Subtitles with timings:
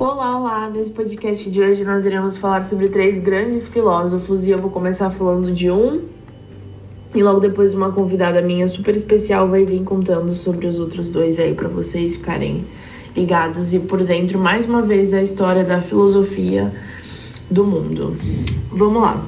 [0.00, 0.70] Olá, olá!
[0.70, 5.10] Nesse podcast de hoje nós iremos falar sobre três grandes filósofos e eu vou começar
[5.10, 6.04] falando de um
[7.14, 11.38] e logo depois uma convidada minha super especial vai vir contando sobre os outros dois
[11.38, 12.64] aí para vocês ficarem
[13.14, 16.72] ligados e por dentro mais uma vez da história da filosofia
[17.50, 18.16] do mundo.
[18.72, 19.22] Vamos lá.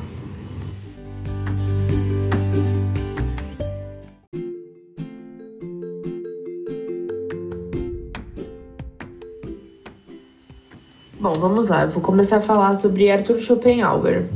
[11.33, 11.85] Bom, vamos lá.
[11.85, 14.27] Eu vou começar a falar sobre Arthur Schopenhauer.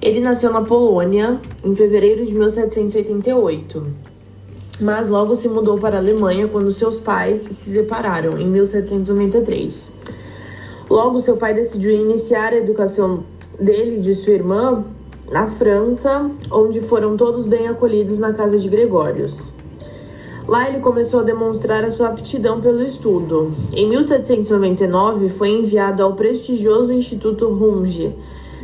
[0.00, 3.86] Ele nasceu na Polônia em fevereiro de 1788,
[4.80, 9.92] mas logo se mudou para a Alemanha quando seus pais se separaram em 1793.
[10.88, 13.24] Logo, seu pai decidiu iniciar a educação
[13.60, 14.86] dele e de sua irmã
[15.30, 19.55] na França, onde foram todos bem acolhidos na casa de Gregórios.
[20.48, 23.52] Lá ele começou a demonstrar a sua aptidão pelo estudo.
[23.72, 28.14] Em 1799 foi enviado ao prestigioso Instituto Runge,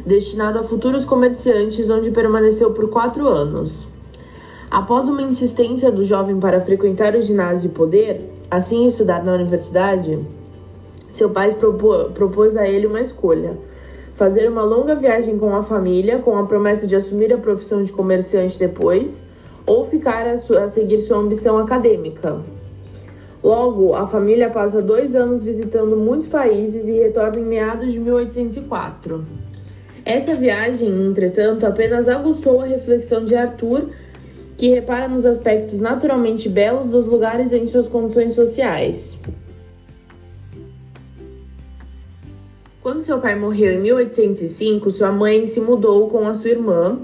[0.07, 3.85] destinado a futuros comerciantes, onde permaneceu por quatro anos.
[4.71, 10.21] Após uma insistência do jovem para frequentar o ginásio de poder, assim estudar na universidade,
[11.11, 11.51] seu pai
[12.15, 13.59] propôs a ele uma escolha:
[14.15, 17.93] fazer uma longa viagem com a família, com a promessa de assumir a profissão de
[17.93, 19.22] comerciante depois
[19.67, 22.41] ou ficar a, seguir sua ambição acadêmica.
[23.43, 29.25] Logo, a família passa dois anos visitando muitos países e retorna em meados de 1804.
[30.05, 33.91] Essa viagem, entretanto, apenas aguçou a reflexão de Arthur,
[34.57, 39.21] que repara nos aspectos naturalmente belos dos lugares em suas condições sociais.
[42.81, 47.01] Quando seu pai morreu em 1805, sua mãe se mudou com a sua irmã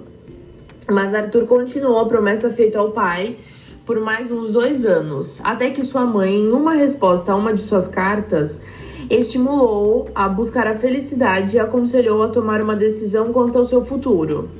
[0.90, 3.36] mas Arthur continuou a promessa feita ao pai
[3.84, 7.60] por mais uns dois anos, até que sua mãe, em uma resposta a uma de
[7.60, 8.62] suas cartas,
[9.08, 14.50] estimulou a buscar a felicidade e aconselhou a tomar uma decisão quanto ao seu futuro.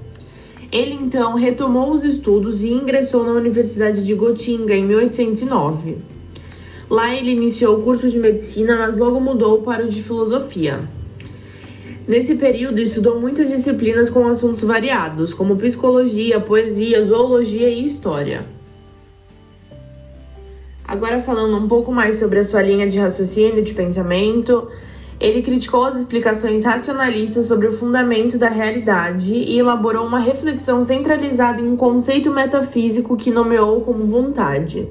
[0.73, 5.99] Ele então retomou os estudos e ingressou na Universidade de Gotinga em 1809.
[6.89, 10.81] Lá ele iniciou o curso de medicina, mas logo mudou para o de filosofia.
[12.09, 18.47] Nesse período, estudou muitas disciplinas com assuntos variados, como psicologia, poesia, zoologia e história.
[20.87, 24.71] Agora, falando um pouco mais sobre a sua linha de raciocínio de pensamento,
[25.21, 31.61] ele criticou as explicações racionalistas sobre o fundamento da realidade e elaborou uma reflexão centralizada
[31.61, 34.89] em um conceito metafísico que nomeou como vontade.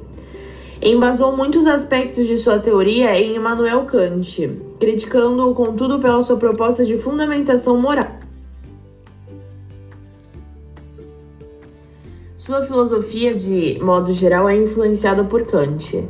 [0.79, 6.97] Embasou muitos aspectos de sua teoria em Immanuel Kant, criticando-o, contudo, pela sua proposta de
[6.97, 8.17] fundamentação moral.
[12.35, 16.07] Sua filosofia, de modo geral, é influenciada por Kant.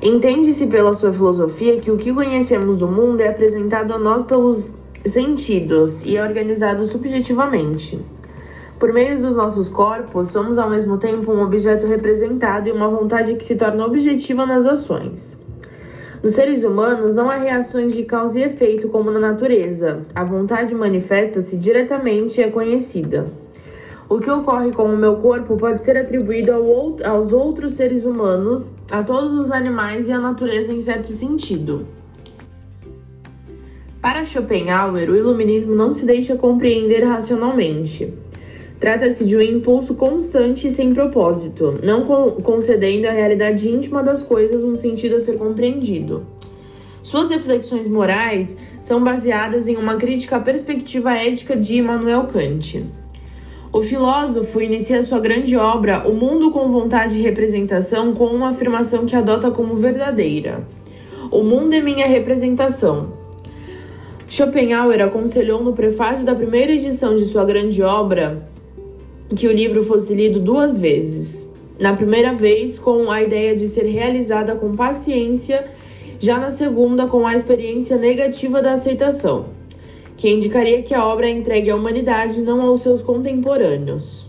[0.00, 4.70] Entende-se pela sua filosofia que o que conhecemos do mundo é apresentado a nós pelos
[5.04, 8.00] sentidos e é organizado subjetivamente.
[8.78, 13.34] Por meio dos nossos corpos, somos ao mesmo tempo um objeto representado e uma vontade
[13.34, 15.41] que se torna objetiva nas ações.
[16.22, 20.02] Nos seres humanos não há reações de causa e efeito como na natureza.
[20.14, 23.26] A vontade manifesta-se diretamente e é conhecida.
[24.08, 26.62] O que ocorre com o meu corpo pode ser atribuído ao
[27.04, 31.86] aos outros seres humanos, a todos os animais e à natureza em certo sentido.
[34.00, 38.14] Para Schopenhauer, o iluminismo não se deixa compreender racionalmente.
[38.82, 42.04] Trata-se de um impulso constante e sem propósito, não
[42.42, 46.26] concedendo à realidade íntima das coisas um sentido a ser compreendido.
[47.00, 52.84] Suas reflexões morais são baseadas em uma crítica à perspectiva ética de Immanuel Kant.
[53.72, 59.06] O filósofo inicia sua grande obra O Mundo com Vontade de Representação com uma afirmação
[59.06, 60.66] que adota como verdadeira:
[61.30, 63.12] O mundo é minha representação.
[64.28, 68.50] Schopenhauer aconselhou no prefácio da primeira edição de sua grande obra
[69.34, 71.50] que o livro fosse lido duas vezes.
[71.78, 75.66] Na primeira vez, com a ideia de ser realizada com paciência,
[76.20, 79.46] já na segunda, com a experiência negativa da aceitação,
[80.16, 84.28] que indicaria que a obra é entregue à humanidade, não aos seus contemporâneos.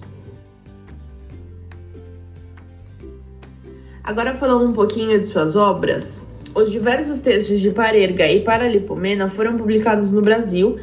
[4.03, 6.19] Agora, falando um pouquinho de suas obras,
[6.55, 10.77] os diversos textos de Parerga e Paralipomena foram publicados no Brasil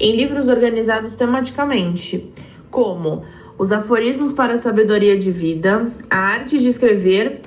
[0.00, 2.32] em livros organizados tematicamente,
[2.70, 3.22] como
[3.56, 7.40] os aforismos para a sabedoria de vida, a arte de escrever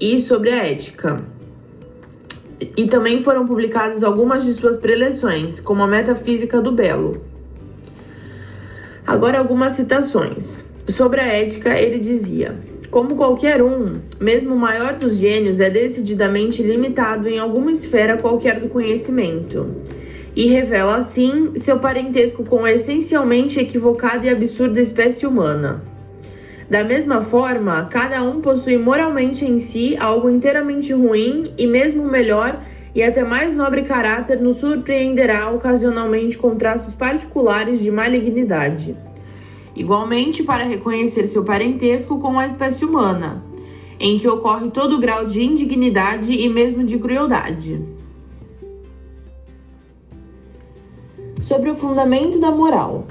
[0.00, 1.22] e sobre a ética.
[2.76, 7.22] E também foram publicadas algumas de suas preleções, como a Metafísica do Belo.
[9.06, 10.68] Agora algumas citações.
[10.88, 12.56] Sobre a ética, ele dizia:
[12.90, 18.60] Como qualquer um, mesmo o maior dos gênios é decididamente limitado em alguma esfera qualquer
[18.60, 19.66] do conhecimento.
[20.38, 25.82] E revela assim seu parentesco com a essencialmente equivocada e absurda espécie humana.
[26.70, 32.62] Da mesma forma, cada um possui moralmente em si algo inteiramente ruim e mesmo melhor
[32.94, 38.94] e até mais nobre caráter nos surpreenderá ocasionalmente com traços particulares de malignidade.
[39.74, 43.42] Igualmente, para reconhecer seu parentesco com a espécie humana,
[43.98, 47.97] em que ocorre todo grau de indignidade e mesmo de crueldade.
[51.40, 53.04] Sobre o fundamento da moral.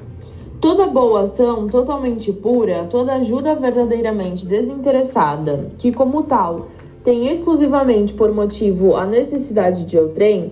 [0.59, 6.68] Toda boa ação totalmente pura, toda ajuda verdadeiramente desinteressada, que como tal
[7.03, 10.51] tem exclusivamente por motivo a necessidade de outrem,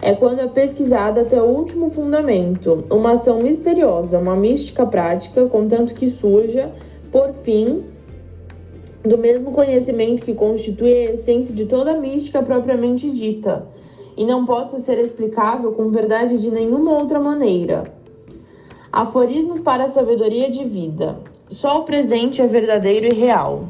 [0.00, 5.94] é quando é pesquisada até o último fundamento, uma ação misteriosa, uma mística prática, contanto
[5.94, 6.72] que surja,
[7.12, 7.84] por fim,
[9.04, 13.64] do mesmo conhecimento que constitui a essência de toda mística propriamente dita,
[14.16, 18.02] e não possa ser explicável com verdade de nenhuma outra maneira
[18.92, 21.16] Aforismos para a sabedoria de vida.
[21.48, 23.68] Só o presente é verdadeiro e real.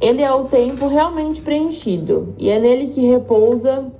[0.00, 3.92] Ele é o tempo realmente preenchido e é nele que repousa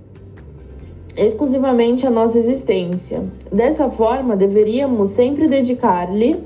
[1.15, 3.25] exclusivamente a nossa existência.
[3.53, 6.43] Dessa forma, deveríamos sempre dedicar-lhe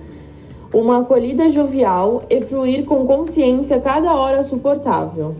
[0.75, 5.37] uma acolhida jovial e fruir com consciência cada hora suportável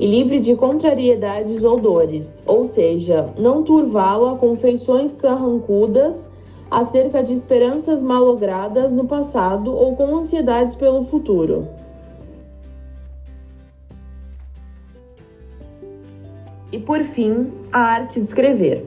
[0.00, 6.26] e livre de contrariedades ou dores, ou seja, não turvá-lo a confeições carrancudas
[6.70, 11.68] acerca de esperanças malogradas no passado ou com ansiedades pelo futuro.
[16.72, 18.86] E por fim, a arte de escrever.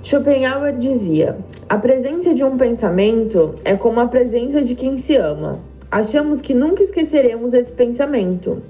[0.00, 1.36] Schopenhauer dizia:
[1.68, 5.58] A presença de um pensamento é como a presença de quem se ama.
[5.90, 8.62] Achamos que nunca esqueceremos esse pensamento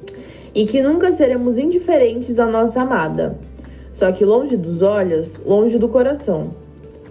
[0.54, 3.36] e que nunca seremos indiferentes à nossa amada.
[3.92, 6.50] Só que longe dos olhos, longe do coração.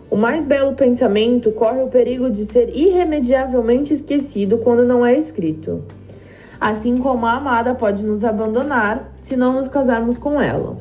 [0.09, 5.83] O mais belo pensamento corre o perigo de ser irremediavelmente esquecido quando não é escrito.
[6.59, 10.77] Assim como a amada pode nos abandonar se não nos casarmos com ela.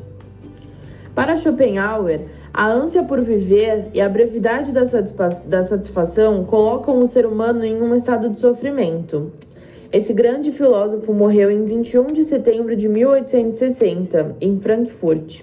[1.15, 2.21] Para Schopenhauer,
[2.53, 7.65] a ânsia por viver e a brevidade da, satisfa da satisfação colocam o ser humano
[7.65, 9.31] em um estado de sofrimento.
[9.93, 15.41] Esse grande filósofo morreu em 21 de setembro de 1860, em Frankfurt.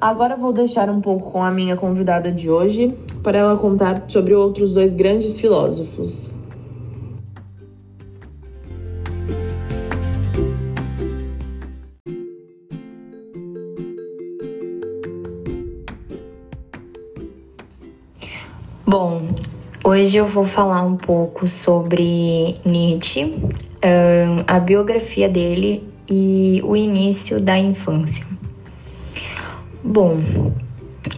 [0.00, 4.34] Agora vou deixar um pouco com a minha convidada de hoje para ela contar sobre
[4.34, 6.37] outros dois grandes filósofos.
[20.08, 23.30] Hoje eu vou falar um pouco sobre Nietzsche,
[24.46, 28.24] a biografia dele e o início da infância.
[29.84, 30.18] Bom,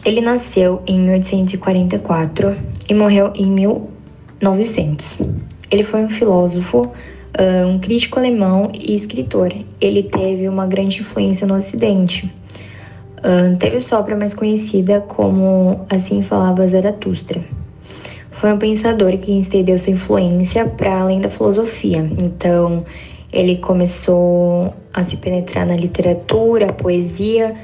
[0.04, 2.56] ele nasceu em 1844
[2.88, 5.18] e morreu em 1900.
[5.70, 6.90] Ele foi um filósofo,
[7.68, 9.54] um crítico alemão e escritor.
[9.80, 12.28] Ele teve uma grande influência no Ocidente.
[13.60, 17.59] Teve sua obra mais conhecida como Assim Falava Zaratustra.
[18.40, 21.98] Foi um pensador que estendeu sua influência para além da filosofia.
[22.18, 22.86] Então,
[23.30, 27.54] ele começou a se penetrar na literatura, poesia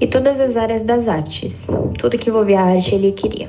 [0.00, 1.66] e todas as áreas das artes.
[1.98, 3.48] Tudo que envolvia arte ele queria.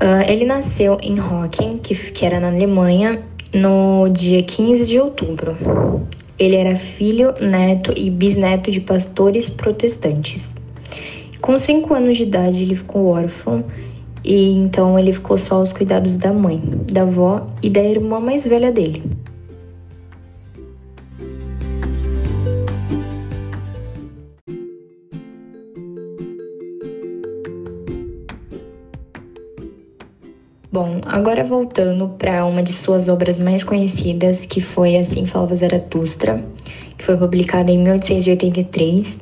[0.00, 3.20] Uh, ele nasceu em Hocken, que, que era na Alemanha,
[3.52, 5.54] no dia 15 de outubro.
[6.38, 10.50] Ele era filho, neto e bisneto de pastores protestantes.
[11.42, 13.66] Com cinco anos de idade, ele ficou órfão
[14.24, 16.60] e então ele ficou só aos cuidados da mãe,
[16.92, 19.02] da avó e da irmã mais velha dele.
[30.70, 36.44] Bom, agora voltando para uma de suas obras mais conhecidas, que foi Assim Falava Zaratustra,
[36.96, 39.18] que foi publicada em 1883.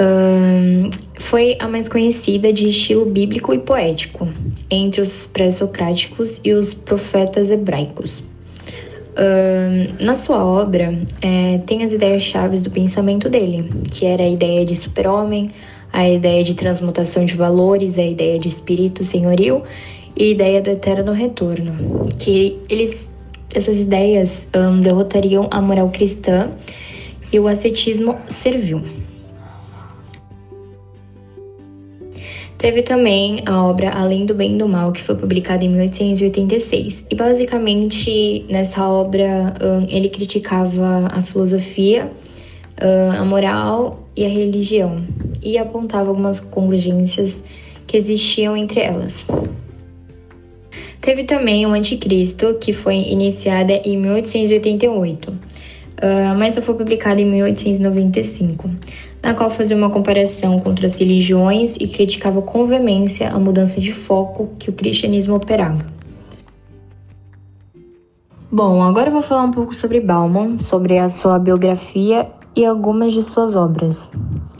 [0.00, 0.90] Um,
[1.36, 4.26] foi a mais conhecida de estilo bíblico e poético
[4.70, 8.24] entre os pré-socráticos e os profetas hebraicos.
[9.18, 14.28] Um, na sua obra, é, tem as ideias chaves do pensamento dele, que era a
[14.30, 15.50] ideia de super-homem,
[15.92, 19.62] a ideia de transmutação de valores, a ideia de espírito senhoril
[20.16, 22.96] e ideia do eterno retorno, que eles,
[23.54, 26.48] essas ideias um, derrotariam a moral cristã
[27.30, 28.95] e o ascetismo servil.
[32.58, 37.04] Teve também a obra Além do Bem e do Mal, que foi publicada em 1886.
[37.10, 42.10] E basicamente nessa obra um, ele criticava a filosofia,
[42.82, 45.04] um, a moral e a religião.
[45.42, 47.44] e apontava algumas convergências
[47.86, 49.24] que existiam entre elas.
[51.00, 55.32] Teve também o Anticristo, que foi iniciada em 1888,
[55.98, 58.68] ah, mas só foi publicada em 1895,
[59.26, 63.92] na qual fazia uma comparação contra as religiões e criticava com veemência a mudança de
[63.92, 65.84] foco que o cristianismo operava.
[68.52, 73.12] Bom, agora eu vou falar um pouco sobre Bauman, sobre a sua biografia e algumas
[73.12, 74.08] de suas obras.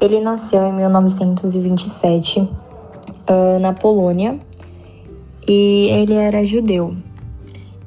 [0.01, 2.49] Ele nasceu em 1927 uh,
[3.29, 4.41] ah, na Polônia
[5.47, 6.93] e ele era judeu.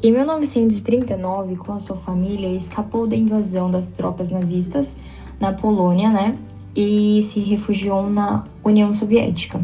[0.01, 4.95] Em 1939, com a sua família, escapou da invasão das tropas nazistas
[5.41, 6.37] na Polônia, né?
[6.81, 9.59] E se refugiou na União Soviética.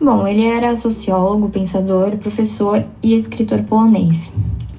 [0.00, 4.32] Bom, ele era sociólogo, pensador, professor e escritor polonês.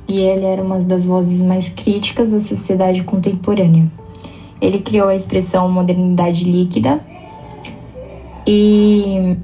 [0.09, 3.89] E ele era uma das vozes mais críticas da sociedade contemporânea.
[4.59, 6.99] Ele criou a expressão modernidade líquida
[8.45, 9.37] e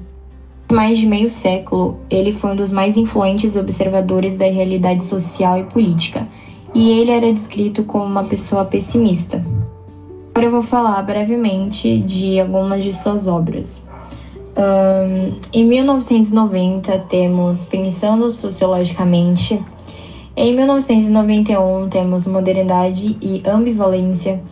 [0.70, 5.64] mais de meio século, ele foi um dos mais influentes observadores da realidade social e
[5.64, 6.28] política,
[6.74, 9.42] e ele era descrito como uma pessoa pessimista.
[10.36, 13.80] Agora eu vou falar brevemente de algumas de suas obras.
[14.56, 19.62] Um, em 1990, temos Pensando Sociologicamente.
[20.36, 24.42] Em 1991, temos Modernidade e Ambivalência.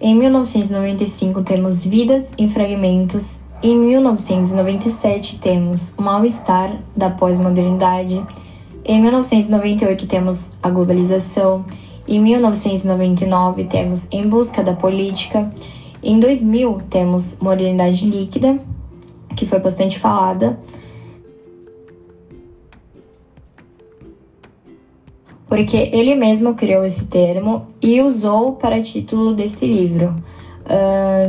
[0.00, 3.42] Em 1995 temos Vidas em Fragmentos.
[3.60, 8.24] Em 1997 temos O Mal-Estar da Pós-Modernidade.
[8.84, 11.64] Em 1998 temos A Globalização.
[12.06, 15.52] Em 1999 temos Em Busca da Política.
[16.02, 18.58] Em 2000 temos Modernidade Líquida,
[19.36, 20.58] que foi bastante falada.
[25.54, 30.12] porque ele mesmo criou esse termo e usou para título desse livro,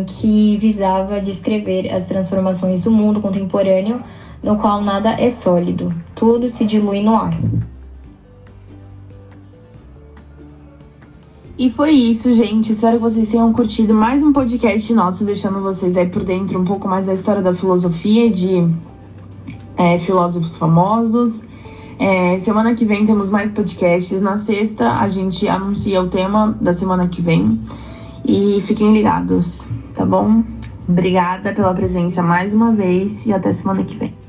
[0.07, 4.01] que visava descrever as transformações do mundo contemporâneo,
[4.41, 7.37] no qual nada é sólido, tudo se dilui no ar.
[11.57, 12.73] E foi isso, gente.
[12.73, 16.65] Espero que vocês tenham curtido mais um podcast nosso, deixando vocês aí por dentro um
[16.65, 18.67] pouco mais da história da filosofia de
[19.77, 21.45] é, filósofos famosos.
[21.97, 24.21] É, semana que vem temos mais podcasts.
[24.21, 27.57] Na sexta a gente anuncia o tema da semana que vem.
[28.25, 30.43] E fiquem ligados, tá bom?
[30.89, 34.24] Obrigada pela presença mais uma vez e até semana que vem.